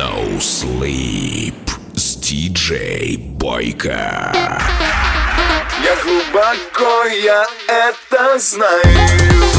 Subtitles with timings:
[0.00, 1.52] No Sleep
[1.94, 4.32] с диджей Бойко.
[5.84, 9.58] Я глубоко, я это знаю.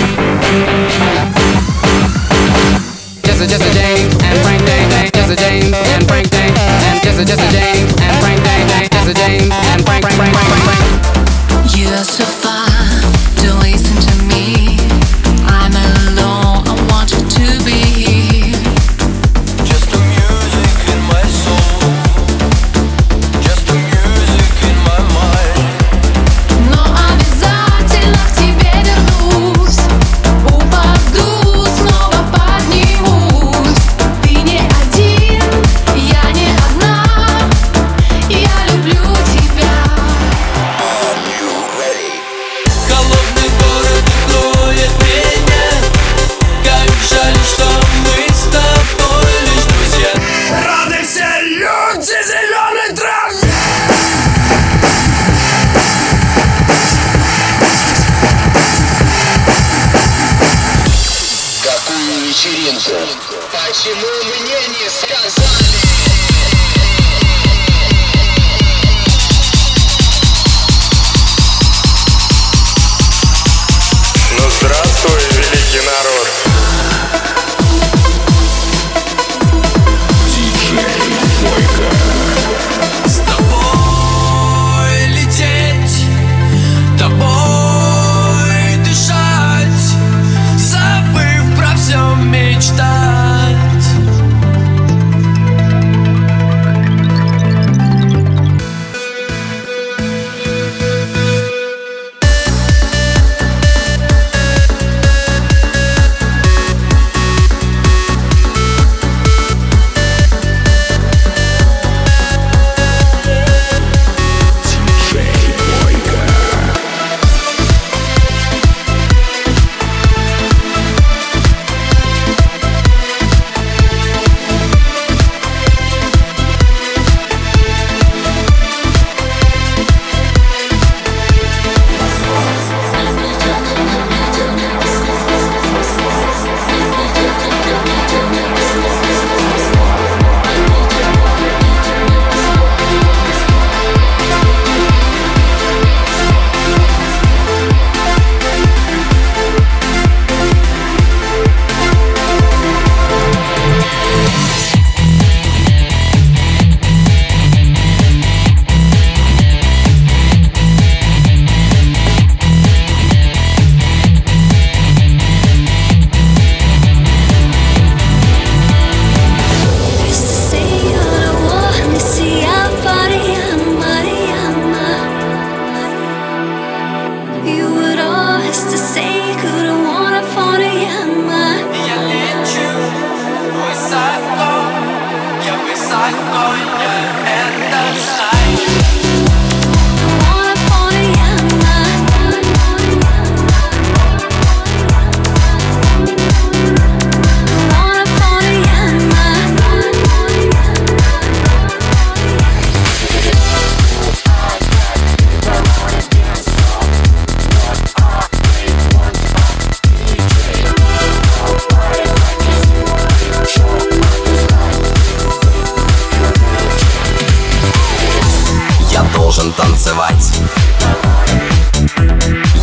[0.51, 0.63] Just
[3.39, 6.51] a just a James and Frank Day Just a James and Frank Day.
[6.57, 11.77] And just a just a James and Frank Day Just a James and Frank Frank
[11.77, 12.60] You are so fine.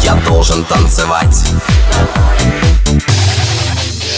[0.08, 1.44] я должен танцевать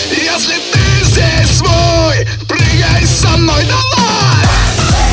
[0.09, 5.10] Если ты здесь свой, прыгай со мной давай